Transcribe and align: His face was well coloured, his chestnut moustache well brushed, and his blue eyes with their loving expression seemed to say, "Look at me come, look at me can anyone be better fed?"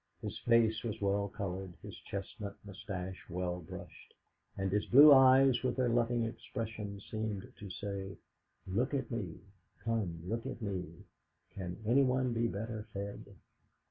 His 0.23 0.39
face 0.39 0.81
was 0.83 0.99
well 0.99 1.27
coloured, 1.27 1.73
his 1.83 1.95
chestnut 1.99 2.55
moustache 2.65 3.23
well 3.29 3.59
brushed, 3.59 4.15
and 4.57 4.71
his 4.71 4.87
blue 4.87 5.13
eyes 5.13 5.61
with 5.61 5.75
their 5.75 5.89
loving 5.89 6.23
expression 6.25 6.99
seemed 7.01 7.53
to 7.59 7.69
say, 7.69 8.17
"Look 8.65 8.95
at 8.95 9.11
me 9.11 9.39
come, 9.83 10.23
look 10.27 10.47
at 10.47 10.59
me 10.59 11.05
can 11.53 11.77
anyone 11.85 12.33
be 12.33 12.47
better 12.47 12.87
fed?" 12.91 13.35